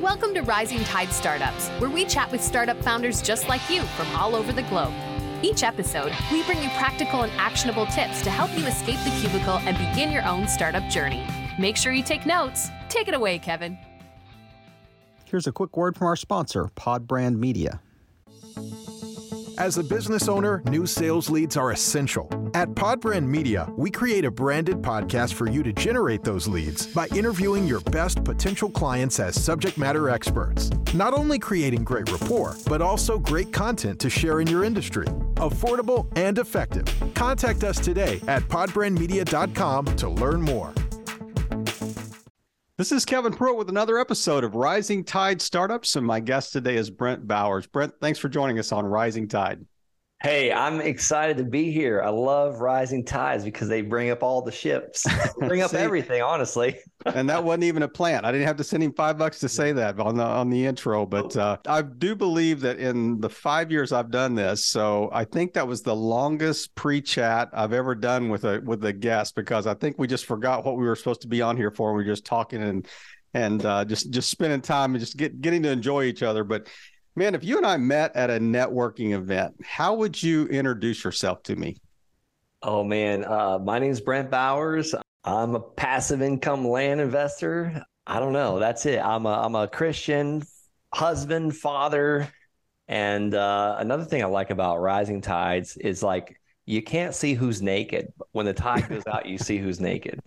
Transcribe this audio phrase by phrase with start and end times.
[0.00, 4.08] Welcome to Rising Tide Startups, where we chat with startup founders just like you from
[4.16, 4.94] all over the globe.
[5.42, 9.58] Each episode, we bring you practical and actionable tips to help you escape the cubicle
[9.58, 11.26] and begin your own startup journey.
[11.58, 12.70] Make sure you take notes.
[12.88, 13.76] Take it away, Kevin.
[15.26, 17.82] Here's a quick word from our sponsor, Podbrand Media.
[19.60, 22.30] As a business owner, new sales leads are essential.
[22.54, 27.08] At Podbrand Media, we create a branded podcast for you to generate those leads by
[27.08, 30.70] interviewing your best potential clients as subject matter experts.
[30.94, 35.04] Not only creating great rapport, but also great content to share in your industry.
[35.34, 36.86] Affordable and effective.
[37.12, 40.72] Contact us today at podbrandmedia.com to learn more.
[42.80, 46.76] This is Kevin Prewett with another episode of Rising Tide Startups, and my guest today
[46.76, 47.66] is Brent Bowers.
[47.66, 49.66] Brent, thanks for joining us on Rising Tide.
[50.22, 52.02] Hey, I'm excited to be here.
[52.02, 55.06] I love rising tides because they bring up all the ships,
[55.38, 56.78] bring up everything, honestly.
[57.06, 58.26] and that wasn't even a plan.
[58.26, 60.66] I didn't have to send him five bucks to say that on the on the
[60.66, 65.08] intro, but uh, I do believe that in the five years I've done this, so
[65.10, 69.34] I think that was the longest pre-chat I've ever done with a with a guest
[69.34, 71.94] because I think we just forgot what we were supposed to be on here for.
[71.94, 72.86] We were just talking and
[73.32, 76.44] and uh, just just spending time and just get, getting to enjoy each other.
[76.44, 76.68] But
[77.20, 81.42] Man, if you and I met at a networking event, how would you introduce yourself
[81.42, 81.76] to me?
[82.62, 84.94] Oh man, uh, my name is Brent Bowers.
[85.22, 87.84] I'm a passive income land investor.
[88.06, 88.58] I don't know.
[88.58, 89.04] That's it.
[89.04, 90.42] I'm a I'm a Christian
[90.94, 92.26] husband, father,
[92.88, 96.39] and uh, another thing I like about Rising Tides is like
[96.70, 98.12] you can't see who's naked.
[98.30, 100.20] When the tide goes out, you see who's naked.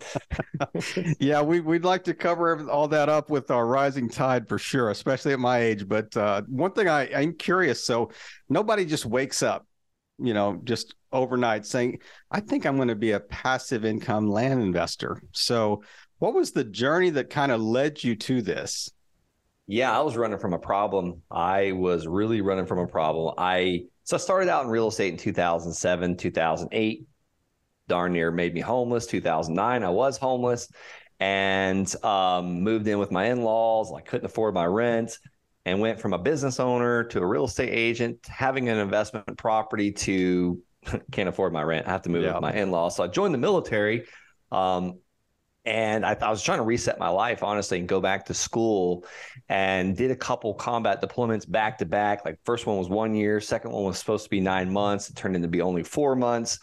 [1.18, 4.90] yeah, we, we'd like to cover all that up with our rising tide for sure,
[4.90, 5.88] especially at my age.
[5.88, 8.10] But uh, one thing I, I'm curious so
[8.50, 9.66] nobody just wakes up,
[10.18, 14.60] you know, just overnight saying, I think I'm going to be a passive income land
[14.60, 15.22] investor.
[15.32, 15.82] So,
[16.18, 18.90] what was the journey that kind of led you to this?
[19.66, 21.22] Yeah, I was running from a problem.
[21.30, 23.34] I was really running from a problem.
[23.38, 27.06] I so I started out in real estate in 2007, 2008.
[27.88, 29.06] Darn near made me homeless.
[29.06, 30.70] 2009, I was homeless
[31.20, 33.92] and um, moved in with my in laws.
[33.96, 35.18] I couldn't afford my rent
[35.64, 39.92] and went from a business owner to a real estate agent, having an investment property
[39.92, 40.62] to
[41.12, 41.86] can't afford my rent.
[41.86, 42.34] I have to move yeah.
[42.34, 42.96] with my in laws.
[42.96, 44.04] So I joined the military.
[44.52, 44.98] Um,
[45.64, 49.04] and I, I, was trying to reset my life honestly and go back to school
[49.48, 52.24] and did a couple combat deployments back to back.
[52.24, 55.08] Like first one was one year second one was supposed to be nine months.
[55.08, 56.58] It turned into be only four months.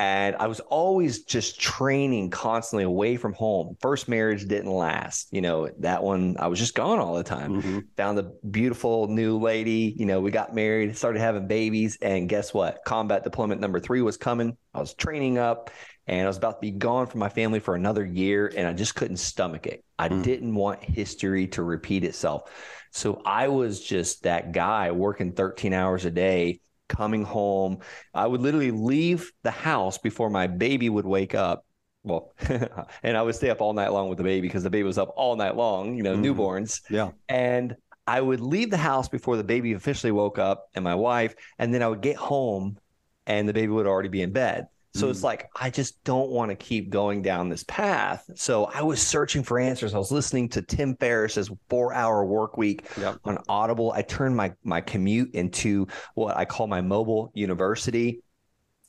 [0.00, 3.76] And i was always just training constantly away from home.
[3.80, 7.60] First marriage didn't last you know that one i was just gone all the time.
[7.60, 7.78] Mm-hmm.
[7.96, 11.98] found a beautiful new lady you know we got married started having babies.
[12.00, 12.84] And guess what?
[12.86, 14.56] Combat deployment number three was coming.
[14.72, 15.70] I was training up
[16.08, 18.72] and I was about to be gone from my family for another year, and I
[18.72, 19.84] just couldn't stomach it.
[19.98, 20.22] I mm.
[20.22, 22.50] didn't want history to repeat itself.
[22.90, 27.80] So I was just that guy working 13 hours a day, coming home.
[28.14, 31.64] I would literally leave the house before my baby would wake up.
[32.02, 32.32] Well,
[33.02, 34.96] and I would stay up all night long with the baby because the baby was
[34.96, 36.24] up all night long, you know, mm.
[36.24, 36.80] newborns.
[36.88, 37.10] Yeah.
[37.28, 37.76] And
[38.06, 41.74] I would leave the house before the baby officially woke up and my wife, and
[41.74, 42.78] then I would get home
[43.26, 44.68] and the baby would already be in bed.
[44.98, 45.10] So mm.
[45.10, 48.28] it's like, I just don't want to keep going down this path.
[48.34, 49.94] So I was searching for answers.
[49.94, 53.18] I was listening to Tim Ferriss's four hour work week yep.
[53.24, 53.92] on Audible.
[53.92, 58.20] I turned my, my commute into what I call my mobile university.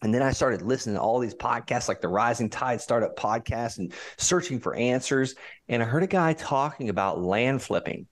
[0.01, 3.79] And then I started listening to all these podcasts, like the Rising Tide Startup podcast,
[3.79, 5.35] and searching for answers.
[5.67, 8.07] And I heard a guy talking about land flipping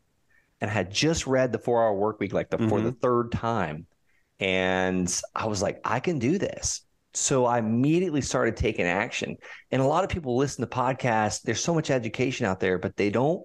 [0.61, 2.69] and I had just read the four hour work week like the, mm-hmm.
[2.69, 2.99] for the mm-hmm.
[2.99, 3.85] third time.
[4.39, 6.81] And I was like, I can do this.
[7.17, 9.37] So I immediately started taking action.
[9.71, 11.41] And a lot of people listen to podcasts.
[11.41, 13.43] There's so much education out there, but they don't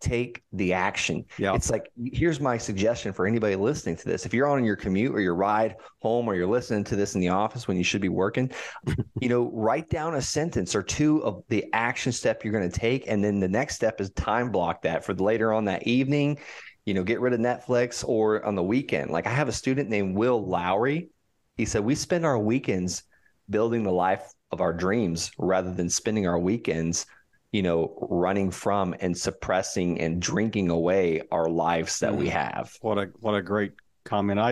[0.00, 1.24] take the action.
[1.38, 1.54] Yeah.
[1.54, 4.26] It's like, here's my suggestion for anybody listening to this.
[4.26, 7.22] If you're on your commute or your ride home or you're listening to this in
[7.22, 8.50] the office when you should be working,
[9.20, 12.78] you know, write down a sentence or two of the action step you're going to
[12.78, 13.04] take.
[13.08, 16.38] And then the next step is time block that for later on that evening,
[16.84, 19.10] you know, get rid of Netflix or on the weekend.
[19.10, 21.08] Like I have a student named Will Lowry.
[21.56, 23.04] He said, we spend our weekends
[23.50, 27.06] building the life of our dreams rather than spending our weekends
[27.52, 32.18] you know running from and suppressing and drinking away our lives that mm.
[32.18, 33.72] we have what a what a great
[34.04, 34.50] comment i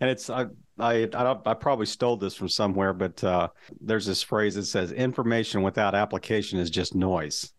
[0.00, 0.46] and it's i
[0.78, 3.48] I, I, I probably stole this from somewhere, but uh,
[3.80, 7.52] there's this phrase that says information without application is just noise.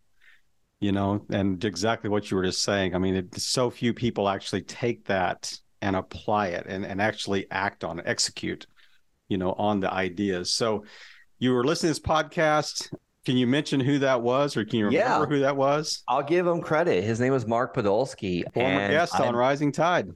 [0.80, 2.94] You know, and exactly what you were just saying.
[2.94, 7.50] I mean, it, so few people actually take that and apply it and, and actually
[7.52, 8.66] act on it, execute
[9.28, 10.52] you know, on the ideas.
[10.52, 10.86] So
[11.40, 12.94] you were listening to this podcast.
[13.26, 15.26] Can you mention who that was, or can you remember Yeah.
[15.26, 16.04] who that was?
[16.08, 17.04] I'll give him credit.
[17.04, 18.44] His name was Mark Podolsky.
[18.54, 20.10] Former guest on Rising Tide.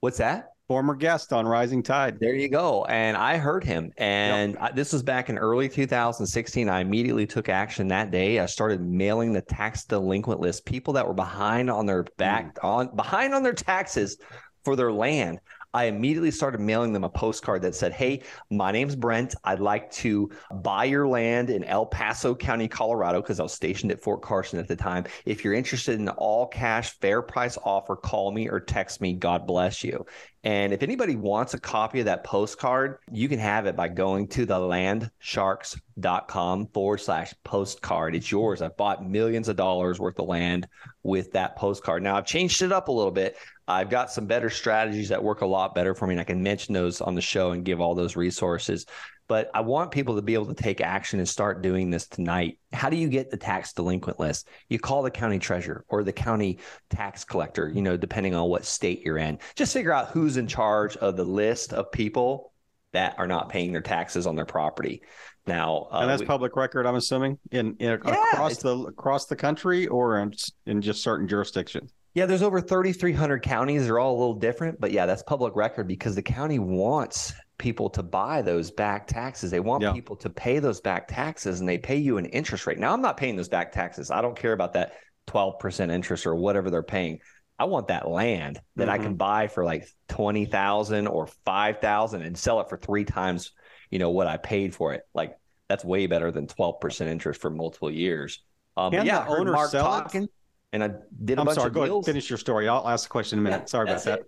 [0.00, 0.50] What's that?
[0.68, 2.18] Former guest on Rising Tide.
[2.20, 2.84] There you go.
[2.84, 3.92] And I heard him.
[3.98, 6.68] And I, this was back in early 2016.
[6.68, 8.38] I immediately took action that day.
[8.38, 12.64] I started mailing the tax delinquent list, people that were behind on their back mm.
[12.64, 14.18] on behind on their taxes
[14.64, 15.40] for their land.
[15.74, 19.34] I immediately started mailing them a postcard that said, Hey, my name's Brent.
[19.44, 20.30] I'd like to
[20.62, 24.58] buy your land in El Paso County, Colorado, because I was stationed at Fort Carson
[24.58, 25.04] at the time.
[25.24, 29.14] If you're interested in an all cash, fair price offer, call me or text me.
[29.14, 30.04] God bless you.
[30.44, 34.26] And if anybody wants a copy of that postcard, you can have it by going
[34.28, 38.16] to the landsharks.com forward slash postcard.
[38.16, 38.60] It's yours.
[38.60, 40.66] I've bought millions of dollars worth of land
[41.04, 42.02] with that postcard.
[42.02, 43.36] Now I've changed it up a little bit.
[43.68, 46.14] I've got some better strategies that work a lot better for me.
[46.14, 48.86] And I can mention those on the show and give all those resources.
[49.28, 52.58] But I want people to be able to take action and start doing this tonight.
[52.72, 54.48] How do you get the tax delinquent list?
[54.68, 56.58] You call the county treasurer or the county
[56.90, 59.38] tax collector, you know, depending on what state you're in.
[59.54, 62.52] Just figure out who's in charge of the list of people
[62.92, 65.02] that are not paying their taxes on their property.
[65.46, 69.26] Now, uh, and that's we- public record, I'm assuming, in, in Yeah, across the across
[69.26, 70.34] the country or in,
[70.66, 71.92] in just certain jurisdictions.
[72.14, 73.84] Yeah, there's over 3,300 counties.
[73.84, 77.88] They're all a little different, but yeah, that's public record because the county wants people
[77.90, 79.50] to buy those back taxes.
[79.50, 79.92] They want Yeah.
[79.92, 82.78] people to pay those back taxes and they pay you an interest rate.
[82.78, 84.10] Now, I'm not paying those back taxes.
[84.10, 84.92] I don't care about that
[85.26, 87.20] 12% interest or whatever they're paying.
[87.58, 92.60] I want that land that I can buy for like 20,000 or 5,000 and sell
[92.60, 93.52] it for three times,
[93.88, 95.02] you know, what I paid for it.
[95.14, 95.36] Like
[95.68, 98.42] that's way better than 12% interest for multiple years.
[98.76, 100.28] Um, yeah, owner Mark sell talking
[100.72, 100.90] and I
[101.24, 101.68] did a I'm bunch sorry.
[101.68, 102.04] of Go ahead.
[102.04, 102.68] Finish your story.
[102.68, 103.62] I'll ask the question in a minute.
[103.62, 104.22] Yeah, sorry about that.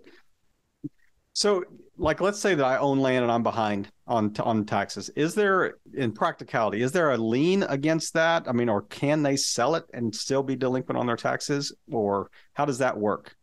[1.33, 1.63] So,
[1.97, 5.09] like, let's say that I own land and I'm behind on on taxes.
[5.17, 8.47] Is there, in practicality, is there a lien against that?
[8.47, 12.29] I mean, or can they sell it and still be delinquent on their taxes, or
[12.53, 13.35] how does that work?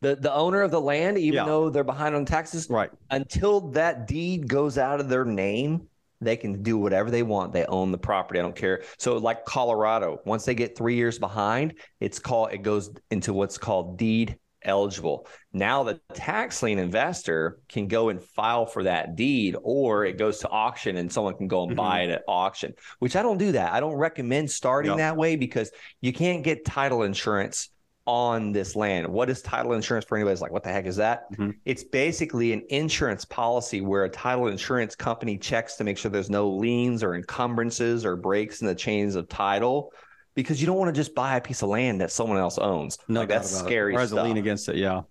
[0.00, 1.44] the the owner of the land, even Yeah.
[1.44, 2.88] though they're behind on taxes, Right.
[3.10, 5.88] until that deed goes out of their name,
[6.20, 7.52] they can do whatever they want.
[7.52, 8.40] They own the property.
[8.40, 8.82] I don't care.
[8.98, 13.58] So, like Colorado, once they get three years behind, it's called it goes into what's
[13.58, 15.26] called deed eligible.
[15.52, 20.38] Now the tax lien investor can go and file for that deed, or it goes
[20.40, 21.76] to auction and someone can go and mm-hmm.
[21.76, 22.74] buy it at auction.
[22.98, 23.72] Which I don't do that.
[23.72, 24.98] I don't recommend starting Yep.
[24.98, 25.70] that way because
[26.00, 27.70] you can't get title insurance
[28.08, 29.06] on this land.
[29.06, 31.30] What is title insurance for anybody's like, what the heck is that?
[31.34, 31.54] Mhm.
[31.66, 36.30] It's basically an insurance policy where a title insurance company checks to make sure there's
[36.30, 39.92] no liens or encumbrances or breaks in the chains of title
[40.34, 42.96] because you don't want to just buy a piece of land that someone else owns.
[43.08, 43.56] No, like that's it.
[43.56, 44.20] scary Or has stuff.
[44.20, 44.76] a lien against it.
[44.76, 45.02] Yeah.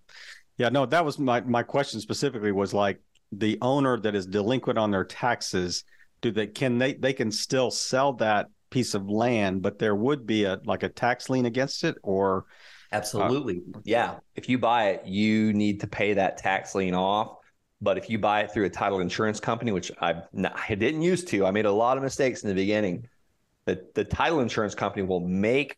[0.57, 0.69] Yeah.
[0.69, 2.99] No, that was my my question specifically was like
[3.31, 5.83] the owner that is delinquent on their taxes.
[6.21, 10.25] Do they can they they can still sell that piece of land, but there would
[10.25, 12.45] be a like a tax lien against it, or
[12.91, 13.61] uh, Absolutely.
[13.83, 14.15] yeah.
[14.35, 17.37] If you buy it, you need to pay that tax lien off.
[17.81, 21.27] But if you buy it through a title insurance company, which I've I didn't used
[21.29, 23.07] to, I made a lot of mistakes in the beginning.
[23.65, 25.77] The the title insurance company will make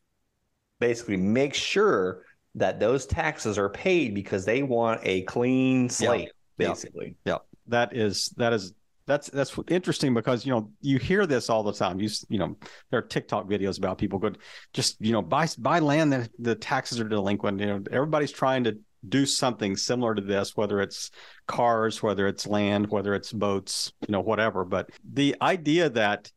[0.79, 2.23] basically make sure
[2.55, 7.15] that those taxes are paid because they want a clean slate, basically.
[7.25, 7.33] Yeah.
[7.33, 7.43] basically.
[7.67, 8.73] that is that is
[9.09, 11.99] that's that's interesting because you know you hear this all the time.
[11.99, 12.55] You you know
[12.91, 14.31] there are TikTok videos about people go
[14.71, 17.59] just you know buy buy land that the taxes are delinquent.
[17.59, 21.09] You know everybody's trying to do something similar to this, whether it's
[21.47, 24.63] cars, whether it's land, whether it's boats, you know whatever.
[24.63, 26.31] But the idea that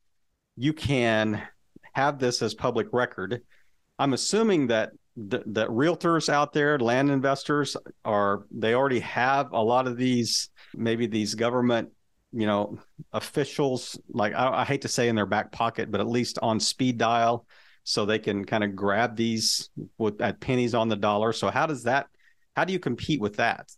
[0.56, 1.42] you can
[1.92, 3.42] have this as public record,
[3.98, 4.92] I'm assuming that
[5.30, 10.48] th- that realtors out there, land investors are they already have a lot of these
[10.74, 11.90] maybe these government
[12.32, 12.78] you know
[13.12, 16.60] officials like I, I hate to say in their back pocket but at least on
[16.60, 17.46] speed dial
[17.84, 21.66] so they can kind of grab these with at pennies on the dollar so how
[21.66, 22.06] does that
[22.56, 23.70] how do you compete with that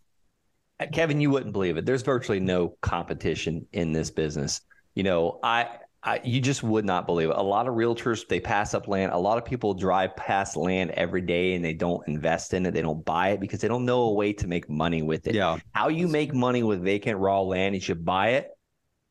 [0.91, 1.85] Kevin, you wouldn't believe it.
[1.85, 4.61] There's virtually no competition in this business.
[4.93, 5.69] You know, I,
[6.07, 7.35] I you just would not believe it.
[7.35, 9.11] A lot of realtors they pass up land.
[9.11, 12.75] A lot of people drive past land every day and they don't invest in it.
[12.75, 15.33] They don't buy it because they don't know a way to make money with it.
[15.35, 18.49] yeah How you make money with vacant raw land is you buy it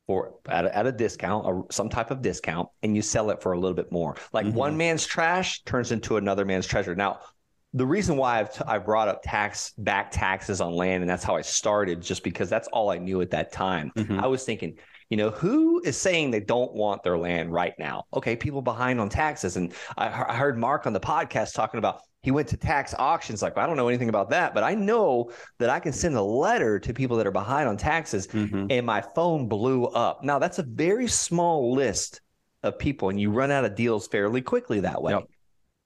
[0.06, 3.42] for at a, at a discount or some type of discount and you sell it
[3.42, 4.14] for a little bit more.
[4.32, 4.52] Like Mhm.
[4.54, 6.94] one man's trash turns into another man's treasure.
[6.94, 7.20] Now,
[7.72, 11.24] the reason why I've t- I brought up tax back taxes on land and that's
[11.24, 13.90] how I started just because that's all I knew at that time.
[13.96, 14.20] Mhm.
[14.22, 14.76] I was thinking,
[15.10, 18.04] you know, who is saying they don't want their land right now?
[18.14, 22.00] Okay, people behind on taxes and I, I heard Mark on the podcast talking about
[22.22, 25.30] he went to tax auctions like I don't know anything about that, but I know
[25.58, 28.68] that I can send a letter to people that are behind on taxes Mhm.
[28.70, 30.24] and my phone blew up.
[30.24, 32.22] Now, that's a very small list
[32.62, 35.12] of people and you run out of deals fairly quickly that way.
[35.12, 35.24] Yep.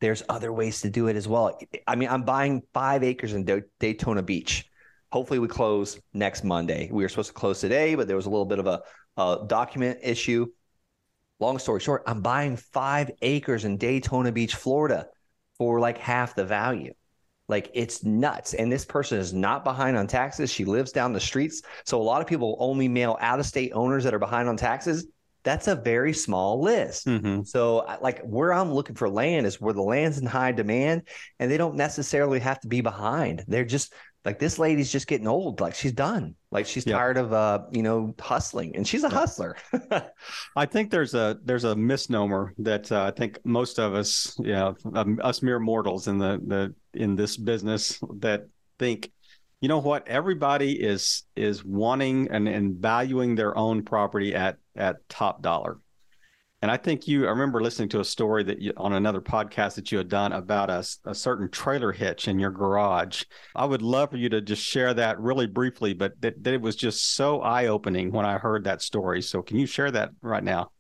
[0.01, 1.59] There's other ways to do it as well.
[1.89, 3.45] I mean, I'm buying five acres in
[3.81, 4.65] Daytona Beach.
[5.11, 6.89] Hopefully, we close next Monday.
[6.93, 8.83] We were supposed to close today, but there was a little bit of a,
[9.19, 10.47] a document issue.
[11.41, 15.09] Long story short, I'm buying five acres in Daytona Beach, Florida
[15.59, 16.95] for like half the value.
[17.49, 18.55] Like it's nuts.
[18.55, 20.53] And this person is not behind on taxes.
[20.53, 21.63] She lives down the streets.
[21.85, 24.57] So a lot of people only mail out of state owners that are behind on
[24.57, 25.07] taxes.
[25.45, 27.07] That's a very small list.
[27.07, 27.47] Mhm.
[27.47, 31.03] So, like, where I'm looking for land is where the land's in high demand
[31.39, 33.45] and they don't necessarily have to be behind.
[33.49, 33.95] They're just
[34.25, 35.61] like, this lady's just getting old.
[35.61, 36.35] Like, she's done.
[36.51, 36.97] Like, she's Yeah.
[36.99, 39.57] tired of, uh, you know, hustling and she's a hustler.
[40.57, 44.77] I think there's a there's a misnomer that uh, I think most of us, know,
[44.95, 48.49] um, us mere mortals in the the in this business that
[48.79, 49.11] think,
[49.61, 55.09] you know what, everybody is is wanting and, and valuing their own property at at
[55.09, 55.79] top dollar.
[56.61, 59.77] And I think you, I remember listening to a story that you, on another podcast
[59.77, 63.23] that you had done about a certain trailer hitch in your garage.
[63.55, 66.61] I would love for you to just share that really briefly, but that, that it
[66.61, 69.23] was just so eye opening when I heard that story.
[69.23, 70.73] So can you share that right now?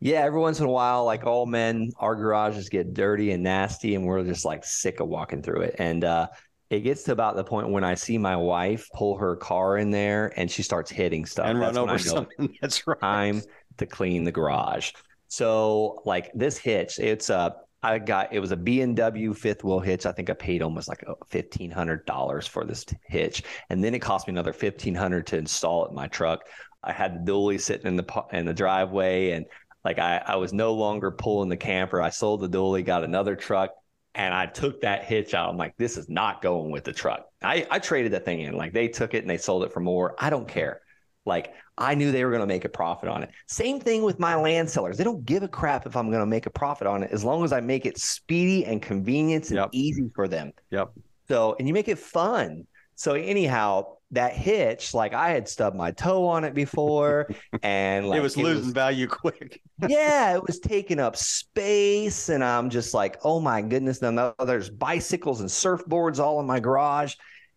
[0.00, 3.96] Yeah, every once in a while, like all men, our garages get dirty and nasty,
[3.96, 5.76] and we're just like sick of walking through it.
[5.78, 6.28] And uh,
[6.70, 9.90] it gets to about the point when I see my wife pull her car in
[9.90, 11.46] there and she starts hitting stuff.
[11.46, 12.56] and That's run over something.
[12.62, 13.00] That's right.
[13.00, 13.42] time
[13.78, 14.92] to clean the garage.
[15.28, 20.04] So like this hitch, it's a I got it was a B&W fifth wheel hitch.
[20.04, 24.00] I think I paid almost like fifteen hundred dollars for this hitch, and then it
[24.00, 26.46] cost me another fifteen hundred to install it in my truck.
[26.82, 29.46] I had the dually sitting in the in the driveway, and
[29.84, 32.02] like I, I was no longer pulling the camper.
[32.02, 33.70] I sold the dually, got another truck,
[34.14, 35.48] and I took that hitch out.
[35.48, 37.26] I'm like, this is not going with the truck.
[37.42, 38.56] I, I traded that thing in.
[38.56, 40.16] Like they took it and they sold it for more.
[40.18, 40.80] I don't care.
[41.24, 43.30] Like I knew they were going to make a profit on it.
[43.46, 44.98] Same thing with my land sellers.
[44.98, 47.24] They don't give a crap if I'm going to make a profit on it as
[47.24, 49.70] long as I make it speedy and convenient and Yep.
[49.72, 50.52] easy for them.
[50.70, 50.90] Yep.
[51.28, 52.66] So, and you make it fun.
[52.96, 57.28] So, anyhow, that hitch, like I had stubbed my toe on it before,
[57.62, 59.60] and like it was losing value quick.
[59.88, 62.28] yeah, it was taking up space.
[62.28, 64.02] And I'm just like, oh my goodness.
[64.02, 67.14] Now there's bicycles and surfboards all in my garage.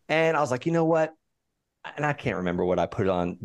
[0.09, 1.13] And I was like, you know what?
[1.95, 3.38] And I can't remember what I put on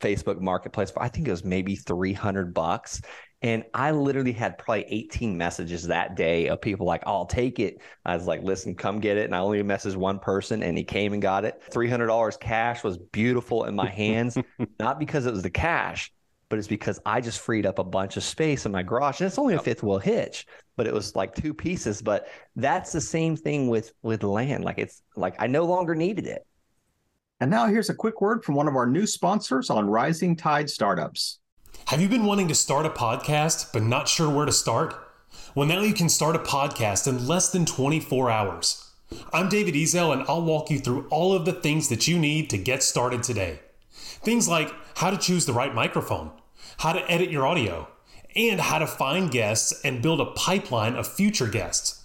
[0.00, 3.00] Facebook Marketplace but I think it was maybe 300 bucks.
[3.42, 7.82] And I literally had probably 18 messages that day of people like, I'll take it.
[8.04, 9.24] I was like, listen, come get it.
[9.24, 11.62] And I only messaged one person and he came and got it.
[11.70, 14.38] $300 cash was beautiful in my hands,
[14.78, 16.10] not because it was the cash,
[16.48, 19.20] but it's because I just freed up a bunch of space in my garage.
[19.20, 22.00] And it's only a fifth wheel hitch, but it was like two pieces.
[22.00, 24.64] But that's the same thing with with land.
[24.64, 26.46] Like it's like I no longer needed it.
[27.40, 30.70] And now here's a quick word from one of our new sponsors on Rising Tide
[30.70, 31.40] Startups.
[31.86, 34.94] Have you been wanting to start a podcast but not sure where to start?
[35.54, 38.92] Well, now you can start a podcast in less than 24 hours.
[39.32, 42.50] I'm David Ezel, and I'll walk you through all of the things that you need
[42.50, 43.58] to get started today.
[43.90, 46.30] Things like how to choose the right microphone,
[46.78, 47.88] how to edit your audio,
[48.36, 52.03] and how to find guests and build a pipeline of future guests.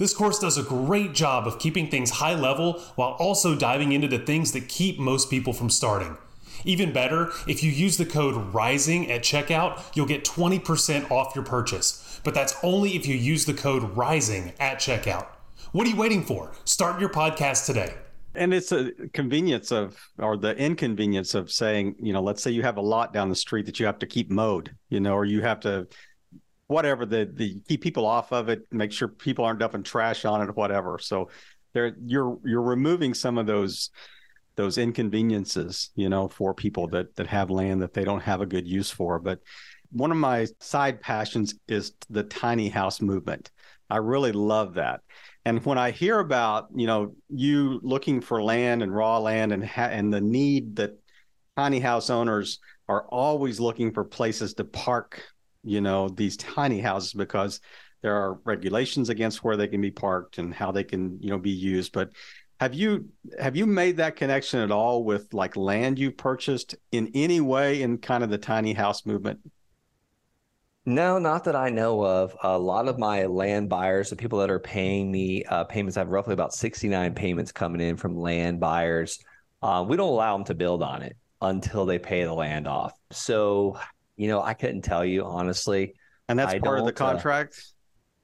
[0.00, 4.08] This course does a great job of keeping things high level while also diving into
[4.08, 6.16] the things that keep most people from starting.
[6.64, 11.44] Even better, if you use the code RISING at checkout, you'll get 20% off your
[11.44, 12.18] purchase.
[12.24, 15.26] But that's only if you use the code RISING at checkout.
[15.72, 16.52] What are you waiting for?
[16.64, 17.92] Start your podcast today.
[18.34, 22.62] And it's a convenience of, or the inconvenience of saying, you know, let's say you
[22.62, 25.26] have a lot down the street that you have to keep mowed, you know, or
[25.26, 25.88] you have to,
[26.70, 30.40] whatever the the keep people off of it, make sure people aren't dumping trash on
[30.48, 30.98] it, whatever.
[30.98, 31.28] So
[31.72, 33.90] there, you're you're removing some of those
[34.54, 38.46] those inconveniences, you know, for people that that have land that they don't have a
[38.46, 39.18] good use for.
[39.18, 39.40] But
[39.90, 43.50] one of my side passions is the tiny house movement.
[43.88, 45.00] I really love that.
[45.44, 49.64] And when I hear about, you know, you looking for land and raw land and
[49.64, 50.92] ha- and the need that
[51.56, 55.24] tiny house owners are always looking for places to park,
[55.62, 57.60] you know, these tiny houses because
[58.02, 61.38] there are regulations against where they can be parked and how they can, you know,
[61.38, 61.92] be used.
[61.92, 62.10] But
[62.60, 67.10] have you have you made that connection at all with like land you purchased in
[67.14, 69.40] any way in kind of the tiny house movement?
[70.86, 72.34] No, not that I know of.
[72.42, 76.00] A lot of my land buyers, the people that are paying me uh, payments, I
[76.00, 79.18] have roughly about 69 payments coming in from land buyers.
[79.62, 82.92] Uh, we don't allow them to build on it until they pay the land off.
[83.12, 83.78] So,
[84.20, 85.94] you know, I couldn't tell you honestly.
[86.28, 87.64] And that's I part of the uh, contract.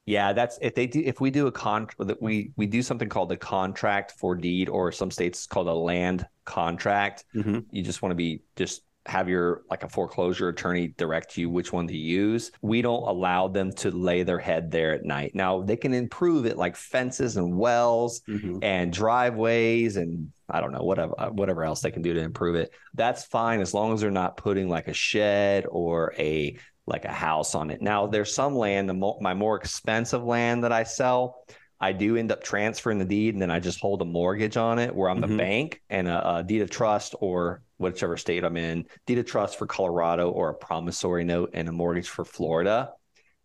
[0.05, 3.09] Yeah, that's if they do if we do a con that we we do something
[3.09, 7.25] called the contract for deed, or some states called a land contract.
[7.35, 7.65] Mhm.
[7.71, 11.71] You just want to be just have your like a foreclosure attorney direct you which
[11.71, 12.51] one to use.
[12.61, 15.31] We don't allow them to lay their head there at night.
[15.33, 18.59] Now they can improve it like fences and wells Mhm.
[18.61, 22.71] and driveways and I don't know whatever whatever else they can do to improve it.
[22.93, 27.11] That's fine as long as they're not putting like a shed or a like a
[27.11, 27.81] house on it.
[27.81, 31.43] Now there's some land, the mo- my more expensive land that I sell,
[31.79, 34.79] I do end up transferring the deed and then I just hold a mortgage on
[34.79, 35.37] it where I'm the mm-hmm.
[35.37, 39.59] bank and a, a deed of trust or whichever state I'm in, deed of trust
[39.59, 42.93] for Colorado or a promissory note and a mortgage for Florida.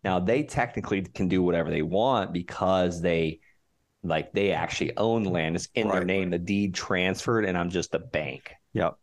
[0.03, 3.39] Now they technically can do whatever they want because they
[4.03, 5.55] like they actually own land.
[5.55, 8.53] It's in their name, the deed transferred, and I'm just a bank.
[8.73, 8.97] Yep.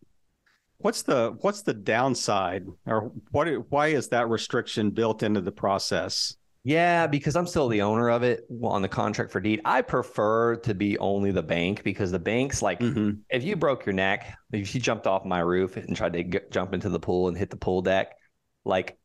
[0.79, 3.49] What's the what's the downside, or what?
[3.71, 6.37] Why is that restriction built into the process?
[6.63, 9.63] Yeah, because I'm still the owner of it on the contract for deed.
[9.65, 13.21] I prefer to be only the bank because the bank's like, Mhm.
[13.31, 16.51] if you broke your neck, if you jumped off my roof and tried to get,
[16.51, 18.15] jump into the pool and hit the pool deck,
[18.65, 18.99] like,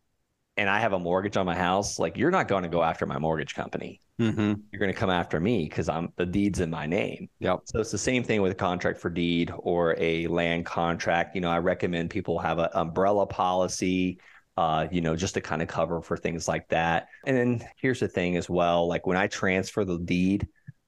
[0.57, 3.05] and I have a mortgage on my house, like, you're not going to go after
[3.05, 4.01] my mortgage company.
[4.19, 4.61] Mhm.
[4.71, 7.29] You're going to come after me because I'm the deed's in my name.
[7.39, 7.61] Yep.
[7.65, 11.35] So it's the same thing with a contract for deed or a land contract.
[11.35, 14.19] You know, I recommend people have an umbrella policy,
[14.57, 17.07] uh, you know, just to kind of cover for things like that.
[17.25, 20.47] And then here's the thing as well like when I transfer the deed,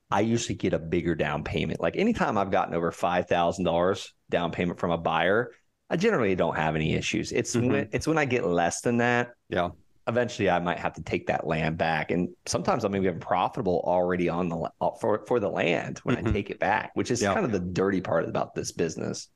[0.10, 1.82] I usually get a bigger down payment.
[1.82, 5.52] Like anytime I've gotten over $5,000 down payment from a buyer,
[5.90, 7.32] I generally don't have any issues.
[7.32, 7.70] It's Mhm.
[7.70, 9.70] when it's when I get less than that Yeah.
[10.08, 12.12] eventually I might have to take that land back.
[12.12, 14.70] And sometimes I'm even profitable already on the
[15.02, 16.30] for for the land when Mhm.
[16.30, 17.34] I take it back, which is Yeah.
[17.34, 19.30] kind of the dirty part about this business.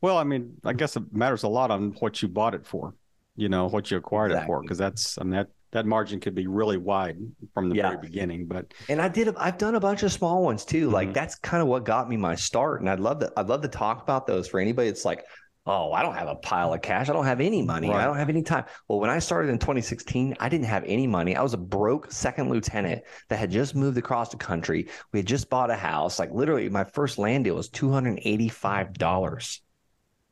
[0.00, 2.94] Well, I mean, I guess it matters a lot on what you bought it for.
[3.38, 6.34] You know what you acquired it for, because that's I mean that that margin could
[6.34, 7.18] be really wide
[7.54, 7.90] from the Yeah.
[7.90, 8.46] very beginning.
[8.46, 10.90] But And I did I've done a bunch of small ones too.
[10.90, 11.14] Like Mhm.
[11.14, 12.80] that's kind of what got me my start.
[12.80, 15.24] And I'd love to I'd love to talk about those for anybody It's like,
[15.66, 17.08] oh, I don't have a pile of cash.
[17.10, 17.90] I don't have any money.
[17.90, 18.00] Right.
[18.00, 18.64] I don't have any time.
[18.88, 21.36] Well, when I started in 2016, I didn't have any money.
[21.36, 24.88] I was a broke second lieutenant that had just moved across the country.
[25.12, 26.18] We had just bought a house.
[26.18, 29.60] Like literally, my first land deal was $285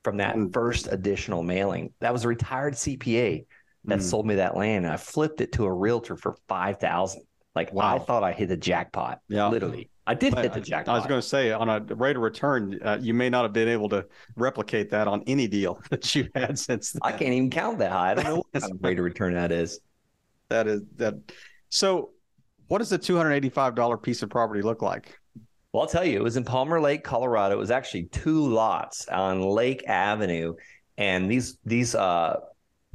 [0.07, 0.53] from that Mm.
[0.55, 1.93] first additional mailing.
[1.99, 3.45] That was a retired CPA
[3.87, 4.03] that Mm.
[4.03, 4.85] sold me that land.
[4.85, 7.23] And I flipped it to a realtor for 5000
[7.57, 9.19] Like I thought I hit the jackpot.
[9.29, 9.49] Yeah.
[9.49, 9.91] Literally.
[10.07, 10.95] I did I- hit the jackpot.
[10.95, 13.53] I was going to say on a rate of return, uh, you may not have
[13.53, 17.01] been able to replicate that on any deal that you had since then.
[17.03, 18.13] I can't even count that high.
[18.13, 19.81] I don't know what kind of rate of return that is.
[20.51, 21.15] That is that.
[21.71, 22.11] So,
[22.69, 25.19] what does a two hundred eighty-five dollar piece of property look like?
[25.77, 27.57] Well, I'll tell you, it was in Palmer Lake, Colorado.
[27.57, 30.55] It was actually two lots on Lake Avenue,
[30.97, 32.37] and these these uh,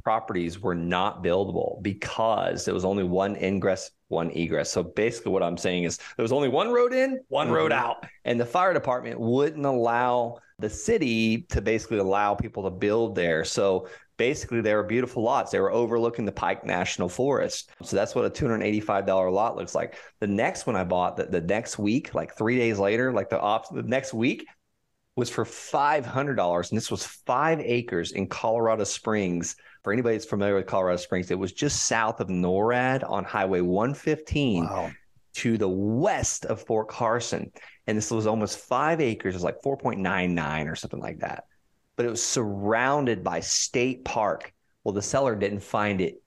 [0.02, 4.72] properties were not buildable because there was only one ingress, one egress.
[4.72, 7.76] So basically, what I'm saying is there was only one road in, one road Mhm.
[7.76, 13.14] out, and the fire department wouldn't allow the city to basically allow people to build
[13.14, 13.44] there.
[13.44, 15.50] So basically, they were beautiful lots.
[15.50, 17.70] They were overlooking the Pike National Forest.
[17.82, 19.96] So that's what a $285 lot looks like.
[20.20, 23.40] The next one I bought, the, the next week, like three days later, like the
[23.40, 24.46] op- the next week
[25.16, 26.70] was for $500.
[26.70, 29.56] And this was five acres in Colorado Springs.
[29.84, 33.60] For anybody that's familiar with Colorado Springs, it was just south of NORAD on Highway
[33.60, 34.90] 115 Wow.
[35.34, 37.50] to the west of Fort Carson.
[37.86, 39.34] And this was almost five acres.
[39.34, 41.44] It was like 4.99 or something like that.
[42.02, 44.52] But it was surrounded by state park.
[44.82, 46.20] Well, the seller didn't find it.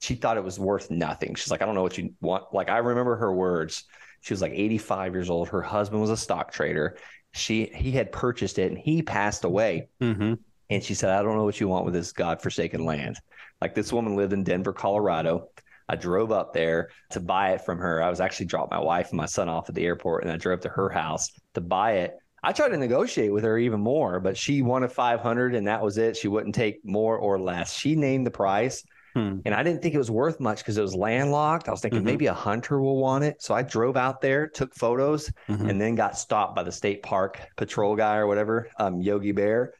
[0.00, 1.34] She thought it was worth nothing.
[1.34, 2.52] She's like, I don't know what you want.
[2.52, 3.84] Like, I remember her words.
[4.20, 5.48] She was like 85 years old.
[5.48, 6.98] Her husband was a stock trader.
[7.32, 9.88] She he had purchased it and he passed away.
[9.98, 10.34] Mm-hmm.
[10.68, 13.16] And she said, I don't know what you want with this godforsaken land.
[13.62, 15.48] Like this woman lived in Denver, Colorado.
[15.88, 18.02] I drove up there to buy it from her.
[18.02, 20.36] I was actually dropped my wife and my son off at the airport and I
[20.36, 22.18] drove to her house to buy it.
[22.44, 25.98] I tried to negotiate with her even more, but she wanted 500 and that was
[25.98, 26.16] it.
[26.16, 27.74] She wouldn't take more or less.
[27.74, 29.38] She named the price Hmm.
[29.44, 31.68] and I didn't think it was worth much because it was landlocked.
[31.68, 32.04] I was thinking Mhm.
[32.06, 33.40] maybe a hunter will want it.
[33.40, 35.70] So I drove out there, took photos, Mhm.
[35.70, 39.72] and then got stopped by the state park patrol guy or whatever, um, Yogi Bear.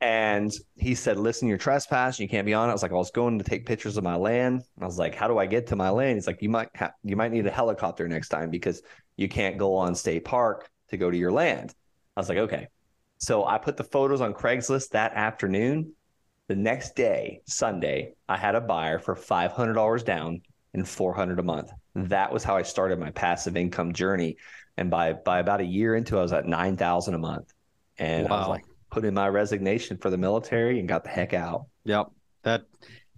[0.00, 2.24] And he said, Listen, you're trespassing.
[2.24, 2.72] You can't be on it.
[2.72, 4.64] I was like, I was going to take pictures of my land.
[4.80, 6.16] I was like, How do I get to my land?
[6.16, 8.82] He's like, You might ha- you might need a helicopter next time because
[9.16, 11.72] you can't go on state park to go to your land.
[12.16, 12.68] I was like, Okay.
[13.18, 15.92] So I put the photos on Craigslist that afternoon.
[16.48, 20.42] The next day, Sunday, I had a buyer for $500 down
[20.74, 21.70] and 400 a month.
[21.94, 24.36] That was how I started my passive income journey.
[24.76, 27.52] And by by about a year into it, I was at 9,000 a month.
[27.98, 31.32] And I was like, put in my resignation for the military and got the heck
[31.32, 31.66] out.
[31.84, 32.10] Yep.
[32.42, 32.64] That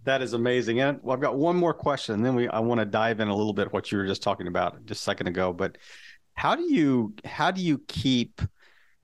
[0.05, 0.81] that is amazing.
[0.81, 3.35] And I've got one more question, and then we I want to dive in a
[3.35, 5.53] little bit what you were just talking about just a second ago.
[5.53, 5.79] But
[6.35, 8.41] how do you how do you keep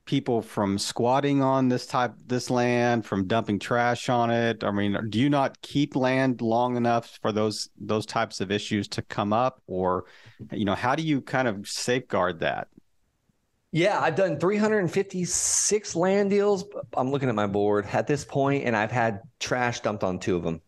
[0.05, 4.63] people from squatting on this type this land, from dumping trash on it?
[4.63, 8.87] I mean, do you not keep land long enough for those those types of issues
[8.89, 10.05] to come up, or
[10.51, 12.67] you know, how do you kind of safeguard that?
[13.73, 16.65] Yeah, I've done 356 land deals.
[16.95, 20.35] I'm looking at my board at this point, and I've had trash dumped on two
[20.35, 20.61] of them.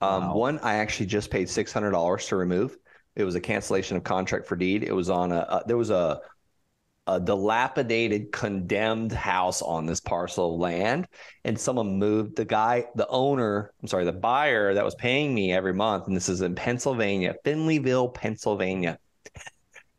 [0.00, 0.36] Um, wow.
[0.36, 2.76] One I actually just paid $600 to remove.
[3.16, 4.84] It was a cancellation of contract for deed.
[4.84, 6.20] It was on a, a there was a
[7.06, 11.06] a dilapidated, condemned house on this parcel of land,
[11.44, 15.52] and someone moved the guy, the owner, I'm sorry, the buyer that was paying me
[15.52, 18.98] every month, and this is in Pennsylvania, Finleyville, Pennsylvania,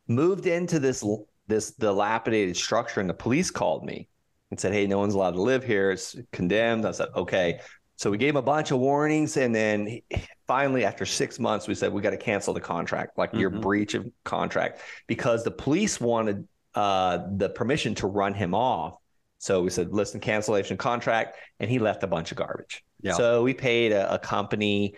[0.07, 1.05] moved into this
[1.47, 4.09] this dilapidated structure, and the police called me
[4.51, 5.91] and said, "Hey, no one's allowed to live here.
[5.91, 7.61] It's condemned." I said, "Okay."
[7.95, 10.01] So we gave him a bunch of warnings, and then
[10.45, 13.39] finally, after six months, we said we got to cancel the contract, like mm-hmm.
[13.39, 18.97] your breach of contract, because the police wanted uh, the permission to run him off.
[19.39, 22.83] So we said, listen, cancellation contract, and he left a bunch of garbage.
[23.01, 23.13] Yeah.
[23.13, 24.93] So we paid a, a company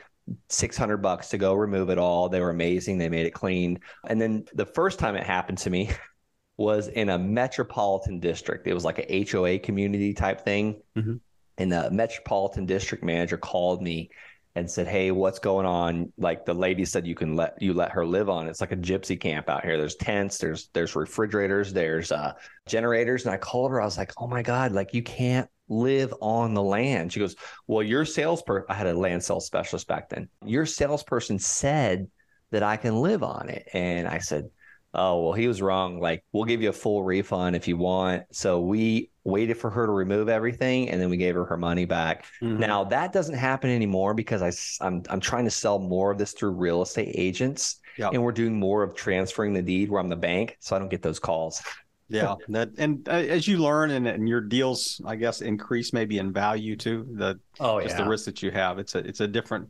[0.49, 2.27] 600 bucks to go remove it all.
[2.27, 2.97] They were amazing.
[2.97, 3.79] They made it clean.
[4.05, 5.89] And then the first time it happened to me
[6.57, 8.67] was in a metropolitan district.
[8.67, 10.81] It was like a HOA community type thing.
[10.97, 11.15] Mm-hmm.
[11.59, 14.09] And the metropolitan district manager called me
[14.55, 17.91] and said, "Hey, what's going on?" Like the lady said, you can let you let
[17.91, 18.47] her live on.
[18.47, 19.77] It's like a gypsy camp out here.
[19.77, 22.33] There's tents, there's there's refrigerators, there's uh,
[22.67, 23.25] generators.
[23.25, 23.81] And I called her.
[23.81, 27.35] I was like, "Oh my god, like you can't live on the land." She goes,
[27.67, 28.65] "Well, your salesperson.
[28.69, 30.29] I had a land sales specialist back then.
[30.45, 32.07] Your salesperson said
[32.51, 34.49] that I can live on it." And I said,
[34.93, 35.99] "Oh, well, he was wrong.
[35.99, 39.85] Like we'll give you a full refund if you want." So we waited for her
[39.85, 42.25] to remove everything and then we gave her her money back.
[42.41, 42.59] Mm-hmm.
[42.59, 46.33] Now that doesn't happen anymore because I, I'm, I'm trying to sell more of this
[46.33, 48.13] through real estate agents yep.
[48.13, 50.57] and we're doing more of transferring the deed where I'm the bank.
[50.59, 51.61] So I don't get those calls.
[52.09, 52.35] yeah.
[52.49, 56.33] That, and uh, as you learn and, and your deals, I guess, increase maybe in
[56.33, 58.03] value too, the, oh, just yeah.
[58.03, 58.79] the risk that you have.
[58.79, 59.69] It's a, it's a different,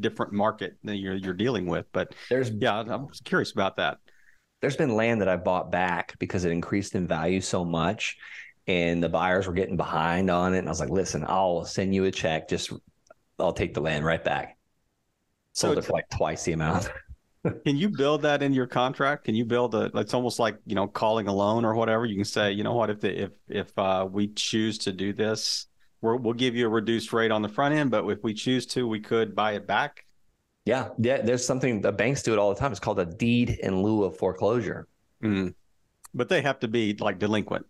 [0.00, 3.98] different market that you're, you're dealing with, but there's, yeah, I'm curious about that.
[4.60, 8.18] There's been land that I bought back because it increased in value so much
[8.66, 10.58] and the buyers were getting behind on it.
[10.58, 12.48] And I was like, listen, I'll send you a check.
[12.48, 12.72] Just
[13.38, 14.58] I'll take the land right back.
[15.52, 16.90] Sold so it for like twice the amount.
[17.64, 19.24] can you build that in your contract?
[19.24, 19.90] Can you build a?
[19.94, 22.04] It's almost like you know calling a loan or whatever.
[22.04, 25.12] You can say, you know what, if the, if if uh, we choose to do
[25.12, 25.66] this,
[26.02, 28.66] we will give you a reduced rate on the front end, but if we choose
[28.66, 30.04] to, we could buy it back.
[30.64, 31.22] Yeah, yeah.
[31.22, 32.70] There's something the banks do it all the time.
[32.70, 34.86] It's called a deed in lieu of foreclosure.
[35.22, 35.54] Mm.
[36.14, 37.66] But they have to be like delinquent.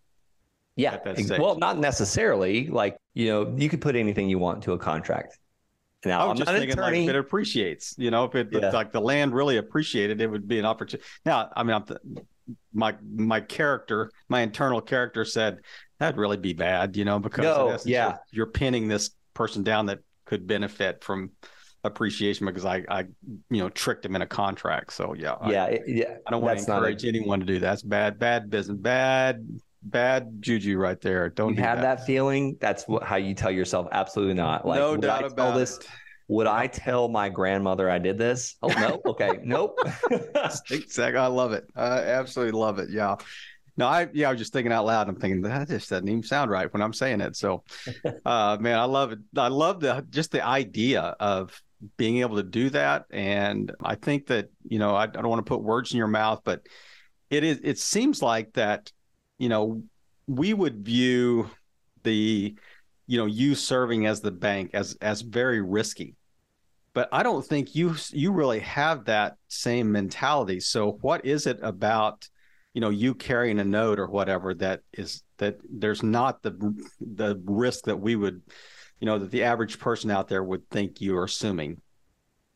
[0.76, 0.98] Yeah.
[1.38, 2.68] Well, not necessarily.
[2.68, 5.38] Like, you know, you could put anything you want to a contract.
[6.04, 8.70] Now, I was I'm just thinking like it appreciates, you know, if it yeah.
[8.70, 11.06] like the land really appreciated, it would be an opportunity.
[11.26, 12.00] Now, I mean, I'm th-
[12.72, 15.58] my my character, my internal character said
[15.98, 19.62] that'd really be bad, you know, because no, essence, yeah, you're, you're, pinning this person
[19.62, 21.32] down that could benefit from
[21.84, 23.00] appreciation because I, I,
[23.50, 24.94] you know, tricked him in a contract.
[24.94, 26.16] So yeah, yeah, I, yeah.
[26.26, 27.08] I don't want to encourage a...
[27.08, 27.60] anyone to do that.
[27.60, 29.46] That's bad, bad business, bad
[29.82, 31.28] bad juju right there.
[31.30, 31.98] Don't you do have that.
[31.98, 32.06] that.
[32.06, 32.56] feeling?
[32.60, 33.88] That's what, how you tell yourself.
[33.92, 34.66] Absolutely not.
[34.66, 35.86] Like, no doubt about this, it.
[36.28, 38.56] Would I tell my grandmother I did this?
[38.62, 39.00] Oh no.
[39.04, 39.40] Okay.
[39.42, 39.78] nope.
[40.70, 41.18] exactly.
[41.18, 41.64] I love it.
[41.74, 42.90] I absolutely love it.
[42.90, 43.16] Yeah.
[43.76, 45.08] No, I yeah, I was just thinking out loud.
[45.08, 47.34] I'm thinking that just doesn't even sound right when I'm saying it.
[47.34, 47.64] So,
[48.24, 49.18] uh, man, I love it.
[49.36, 51.60] I love the just the idea of
[51.96, 55.44] being able to do that, and I think that you know I, I don't want
[55.44, 56.66] to put words in your mouth, but
[57.30, 57.60] it is.
[57.62, 58.92] It seems like that
[59.40, 59.82] you know,
[60.28, 61.50] we would view
[62.02, 62.54] the,
[63.06, 66.14] you know, you serving as the bank as as very risky.
[66.92, 70.60] But I don't think you you really have that same mentality.
[70.60, 72.28] So what is it about,
[72.74, 76.52] you know, you carrying a note or whatever that is that there's not the
[77.00, 78.42] the risk that we would,
[79.00, 81.80] you know, that the average person out there would think you are assuming.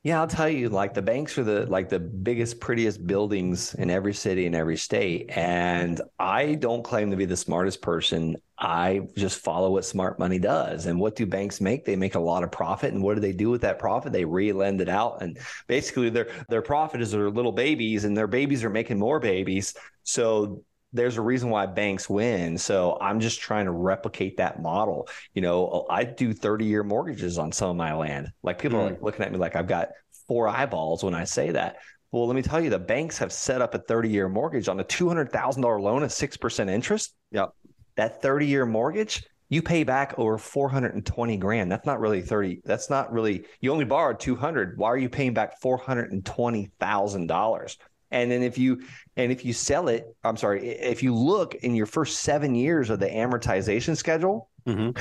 [0.05, 3.89] Yeah, I'll tell you, like the banks are the like the biggest, prettiest buildings in
[3.89, 5.31] every city in every state.
[5.31, 8.37] And I don't claim to be the smartest person.
[8.59, 10.85] I just follow what smart money does.
[10.85, 11.87] And what do banks make?
[11.87, 12.93] They make a lot of profit.
[12.93, 14.13] And what do they do with that profit?
[14.13, 15.23] They re-lend it out.
[15.23, 15.39] And
[15.69, 19.75] basically their their profit is their little babies, and their babies are making more babies.
[20.03, 22.57] So there's a reason why banks win.
[22.57, 25.09] So I'm just trying to replicate that model.
[25.35, 28.33] You know, I do 30 year mortgages on some of my land.
[28.43, 28.83] Like people mm.
[28.83, 29.89] are like looking at me like I've got
[30.29, 31.79] four eyeballs when I say that.
[32.13, 34.79] Well, let me tell you, the banks have set up a 30 year mortgage on
[34.79, 37.17] a $200,000 loan at 6% interest.
[37.33, 37.51] Yep.
[37.97, 41.73] That 30 year mortgage, you pay back over 420 grand.
[41.73, 42.61] That's not really 30.
[42.65, 44.79] That's not really, you only borrowed 200.
[44.79, 47.77] Why are you paying back $420,000?
[48.15, 48.81] And then if you
[49.17, 52.89] and if you sell it, I'm sorry, if you look in your first seven years
[52.89, 54.97] of the amortization schedule, Mhm.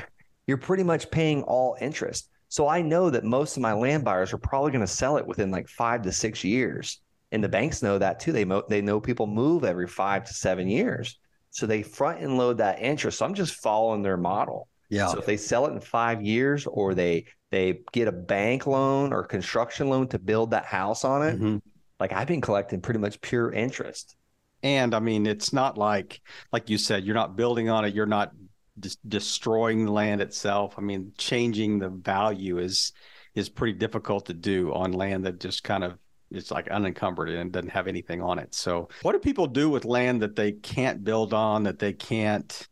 [0.48, 2.30] you're pretty much paying all interest.
[2.50, 5.28] So I know that most of my land buyers are probably going to sell it
[5.28, 8.32] within like five to six years, and the banks know that too.
[8.32, 11.20] They mo- they know people move every five to seven years,
[11.52, 13.20] so they front and load that interest.
[13.20, 14.68] So I'm just following their model.
[14.90, 15.08] Yeah.
[15.08, 19.14] So if they sell it in five years, or they they get a bank loan
[19.14, 21.62] or construction loan to build that house on it, Mhm.
[22.04, 24.18] Like I've been collecting pretty much pure interest.
[24.62, 26.20] And I mean, it's not like,
[26.52, 27.94] like you said, you're not building on it.
[27.96, 28.34] You're not
[28.78, 30.76] just destroying the land itself.
[30.78, 32.92] I mean, changing the value is
[33.36, 35.98] is pretty difficult to do on land that just kind of
[36.30, 38.54] it's like unencumbered and doesn't have anything on it.
[38.54, 42.68] So, what do people do with land that they can't build on, that they can't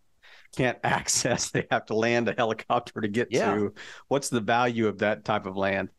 [0.58, 1.52] can't access?
[1.52, 3.54] They have to land a helicopter to get Yeah.
[3.56, 3.74] to.
[4.10, 5.90] What's the value of that type of land?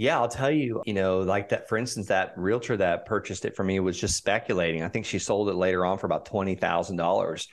[0.00, 3.54] Yeah, I'll tell you, you know, like that, for instance, that realtor that purchased it
[3.54, 4.82] for me was just speculating.
[4.82, 7.46] I think she sold it later on for about $20,000.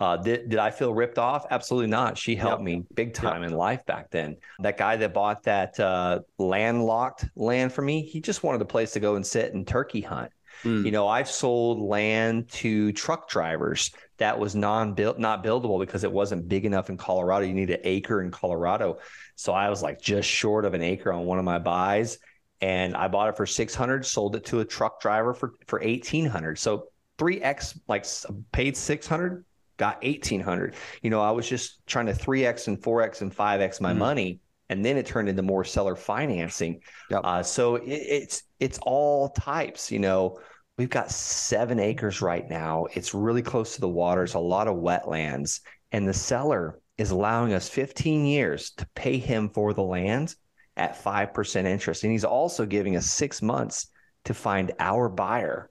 [0.00, 1.46] Uh, did, did I feel ripped off?
[1.52, 2.18] Absolutely not.
[2.18, 2.64] She helped Yep.
[2.64, 4.36] me big time in life back then.
[4.58, 8.90] That guy that bought that uh, landlocked land for me, he just wanted a place
[8.94, 10.32] to go and sit and turkey hunt.
[10.62, 10.84] Hmm.
[10.84, 16.12] You know, I've sold land to truck drivers that was non-built, not buildable because it
[16.12, 17.46] wasn't big enough in Colorado.
[17.46, 18.98] You need an acre in Colorado.
[19.36, 22.18] So I was like just short of an acre on one of my buys.
[22.60, 26.58] And I bought it for 600, sold it to a truck driver for, for 1800.
[26.58, 28.06] So 3X, like
[28.52, 29.44] paid 600,
[29.78, 30.74] got 1800.
[31.02, 33.98] You know, I was just trying to 3X and 4X and 5X my Mhm.
[33.98, 34.40] money.
[34.68, 36.80] And then it turned into more seller financing.
[37.10, 37.20] Yep.
[37.24, 40.38] Uh, so it, it's, it's all types, you know,
[40.78, 42.86] We've got seven acres right now.
[42.92, 44.24] It's really close to the water.
[44.24, 45.60] It's a lot of wetlands.
[45.92, 50.34] And the seller is allowing us 15 years to pay him for the land
[50.76, 52.02] at 5% interest.
[52.02, 53.88] And he's also giving us six months
[54.24, 55.70] to find our buyer.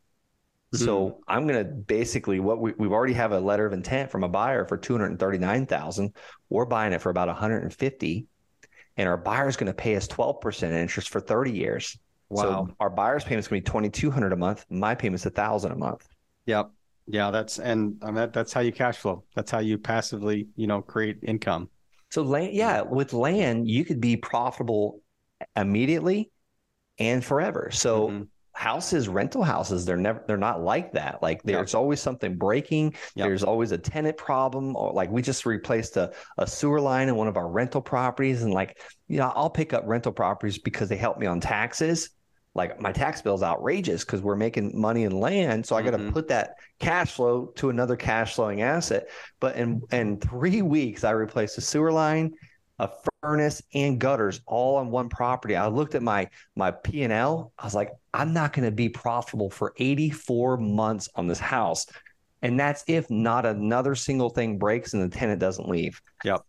[0.74, 1.22] So hmm.
[1.28, 4.30] I'm going to basically what we, we've already have a letter of intent from a
[4.30, 6.16] buyer for 239,000.
[6.50, 8.28] We're buying it for about 150
[8.98, 11.98] and our buyer is going to pay us 12% interest for 30 years.
[12.32, 12.68] Wow.
[12.68, 14.66] So our buyer's payment's going to be 2200 a month.
[14.70, 16.08] My payment's a thousand a month.
[16.46, 16.72] Yep.
[17.08, 19.24] Yeah, that's and I mean, that, that's how you cash flow.
[19.36, 21.70] That's how you passively, you know, create income.
[22.10, 25.02] So land, yeah, with land, you could be profitable
[25.56, 26.32] immediately
[27.00, 27.70] and forever.
[27.72, 28.28] So Mhm.
[28.54, 31.22] houses, rental houses, they're never they're not like that.
[31.22, 31.58] Like Yeah.
[31.58, 32.94] there's always something breaking.
[33.16, 33.28] Yep.
[33.28, 34.76] There's always a tenant problem.
[34.76, 38.44] Or like we just replaced a, a sewer line in one of our rental properties.
[38.44, 42.12] And like, you know, I'll pick up rental properties because they help me on taxes.
[42.54, 45.66] Like my tax bill is outrageous because we're making money in land.
[45.66, 46.12] So I got to Mhm.
[46.12, 49.08] put that cash flow to another cash flowing asset.
[49.40, 52.34] But in in three weeks, I replaced a sewer line,
[52.78, 52.90] a
[53.24, 55.56] furnace, and gutters all on one property.
[55.56, 57.54] I looked at my my P and L.
[57.58, 61.86] I was like, I'm not going to be profitable for 84 months on this house,
[62.42, 66.02] and that's if not another single thing breaks and the tenant doesn't leave.
[66.26, 66.42] Yep.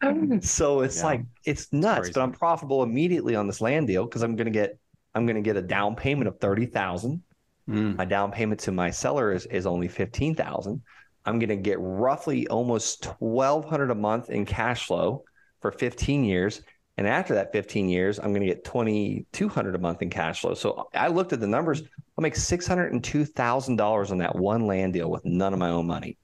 [0.40, 1.04] so it's Yeah.
[1.04, 2.12] like it's nuts, crazy.
[2.14, 4.78] but I'm profitable immediately on this land deal because I'm going to get
[5.14, 7.22] I'm going to get a down payment of thirty thousand.
[7.68, 7.96] Mm.
[7.96, 10.82] My down payment to my seller is, is only fifteen thousand.
[11.24, 15.24] I'm going to get roughly almost twelve hundred a month in cash flow
[15.60, 16.62] for fifteen years,
[16.96, 20.10] and after that fifteen years, I'm going to get twenty two hundred a month in
[20.10, 20.54] cash flow.
[20.54, 21.82] So I looked at the numbers.
[21.82, 25.52] I'll make six hundred and two thousand dollars on that one land deal with none
[25.52, 26.16] of my own money.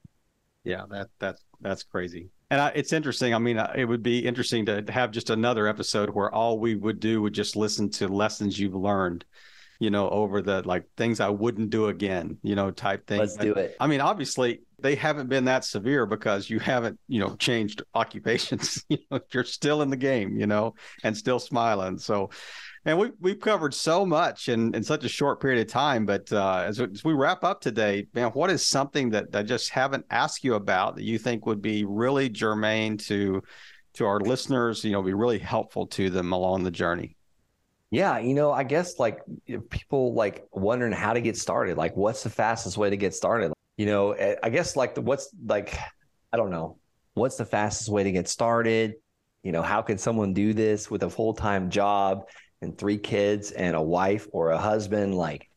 [0.64, 2.30] Yeah, that that that's crazy.
[2.50, 3.34] And I, it's interesting.
[3.34, 6.74] I mean, uh, it would be interesting to have just another episode where all we
[6.74, 9.24] would do would just listen to lessons you've learned,
[9.80, 13.18] you know, over the like things I wouldn't do again, you know, type thing.
[13.18, 13.76] Let's do it.
[13.80, 18.84] I mean, obviously they haven't been that severe because you haven't, you know, changed occupations.
[18.88, 21.98] you know, you're still in the game, you know, and still smiling.
[21.98, 22.30] So,
[22.86, 26.06] and we we've covered so much in in such a short period of time.
[26.06, 29.70] But uh, as, as we wrap up today, man, what is something that I just
[29.70, 33.42] haven't asked you about that you think would be really germane to
[33.94, 34.84] to our listeners?
[34.84, 37.16] You know, be really helpful to them along the journey.
[37.90, 39.20] Yeah, you know, I guess like
[39.68, 41.76] people like wondering how to get started.
[41.76, 43.52] Like, what's the fastest way to get started?
[43.76, 45.76] You know, eh, I guess like the what's like,
[46.32, 46.78] I don't know,
[47.14, 48.94] what's the fastest way to get started?
[49.42, 52.26] You know, how can someone do this with a full time job
[52.62, 55.14] and three kids and a wife or a husband?
[55.14, 55.48] Like,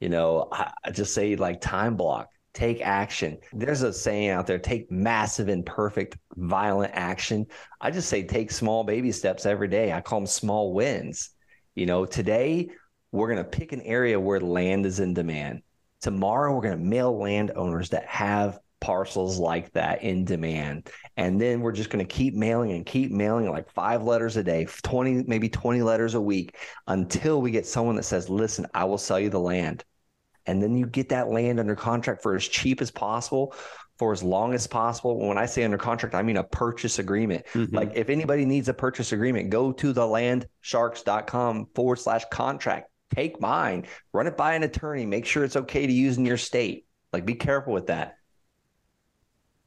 [0.00, 3.38] you know, I, just say like time block, take action.
[3.52, 7.46] There's a saying out there: take massive, and perfect violent action.
[7.80, 9.92] I just say take small baby steps every day.
[9.92, 11.30] I call them small wins.
[11.74, 12.70] You know, today
[13.12, 15.62] we're going to pick an area where land is in demand.
[16.00, 20.90] Tomorrow we're going to mail landowners that have parcels like that in demand.
[21.16, 24.42] And then we're just going to keep mailing and keep mailing like five letters a
[24.42, 28.84] day, 20, maybe 20 letters a week until we get someone that says, listen, I
[28.84, 29.84] will sell you the land.
[30.46, 33.54] and then you get that land under contract for as cheap as possible
[33.98, 35.18] for as long as possible.
[35.26, 37.46] When I say under contract, I mean a purchase agreement.
[37.54, 37.74] Mm-hmm.
[37.74, 42.90] Like if anybody needs a purchase agreement, go to the landsharks.com forward slash contract.
[43.14, 46.36] Take mine, run it by an attorney, make sure it's okay to use in your
[46.36, 46.86] state.
[47.12, 48.16] Like be careful with that.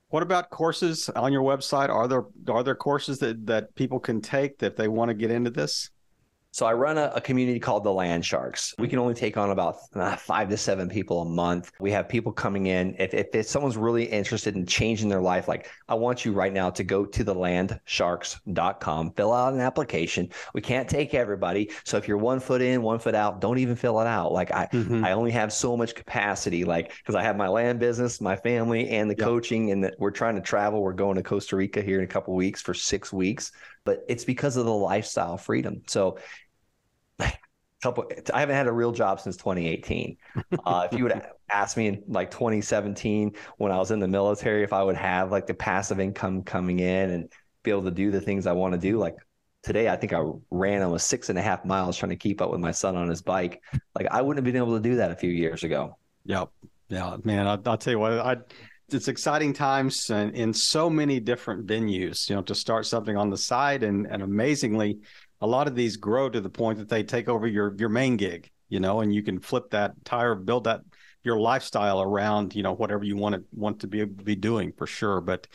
[0.10, 1.90] What about courses on your website?
[1.90, 5.14] Are there are there courses that that people can take that if they want to
[5.16, 5.92] get into this?
[6.52, 8.74] So I run a, a, community called the Land Sharks.
[8.80, 11.72] We can only take on about uh, five to seven people a month.
[11.80, 12.96] We have people coming in.
[12.98, 16.52] If, if, if someone's really interested in changing their life, like I want you right
[16.52, 20.30] now to go to the landsharks.com, fill out an application.
[20.56, 21.70] We can't take everybody.
[21.84, 24.32] So if you're one foot in, one foot out, don't even fill it out.
[24.32, 25.06] Like I, mm-hmm.
[25.06, 28.90] I only have so much capacity, like because I have my land business, my family,
[28.90, 30.82] and the coaching, and the, we're trying to travel.
[30.82, 33.52] We're going to Costa Rica here in a couple weeks for six weeks
[33.84, 35.82] but it's because of the lifestyle freedom.
[35.88, 36.18] So
[37.82, 40.18] couple i haven't had a real job since 2018
[40.66, 44.64] uh, if you would ask me in like 2017 when i was in the military
[44.64, 47.32] if i would have like the passive income coming in and
[47.64, 49.16] be able to do the things i want to do like
[49.64, 52.52] today i think i ran almost six and a half miles trying to keep up
[52.52, 53.62] with my son on his bike.
[53.96, 55.98] Like i wouldn't have been able to do that a few years ago.
[56.26, 56.50] Yep.
[56.90, 58.36] Yeah man I, will tell you what i
[58.94, 63.30] it's exciting times in, in so many different venues you know to start something on
[63.30, 65.00] the side and and amazingly
[65.42, 68.18] a lot of these grow to the point that they take over your your main
[68.18, 70.82] gig you know and you can flip that tire build that
[71.24, 74.88] your lifestyle around you know whatever you want to want to be be doing for
[74.88, 75.22] sure.
[75.22, 75.48] But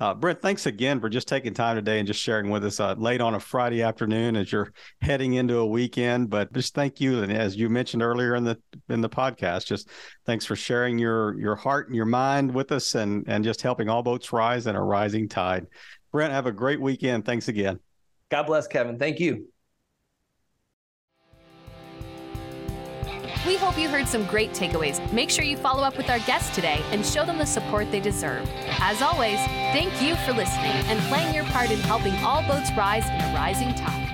[0.00, 2.94] uh, Brent, thanks again for just taking time today and just sharing with us uh,
[2.94, 6.30] late on a Friday afternoon as you're heading into a weekend.
[6.30, 8.58] But just thank you, and as you mentioned earlier in the
[8.88, 9.90] in the podcast, just
[10.24, 13.90] thanks for sharing your your heart and your mind with us, and and just helping
[13.90, 15.66] all boats rise in a rising tide.
[16.12, 17.26] Brent, have a great weekend.
[17.26, 17.78] Thanks again.
[18.30, 18.98] God bless, Kevin.
[18.98, 19.48] Thank you.
[23.46, 25.00] We hope you heard some great takeaways.
[25.12, 28.00] Make sure you follow up with our guests today and show them the support they
[28.00, 28.46] deserve.
[28.80, 29.38] As always,
[29.72, 33.32] thank you for listening and playing your part in helping all boats rise in a
[33.34, 34.09] rising tide.